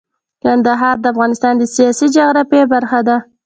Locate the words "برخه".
2.73-2.99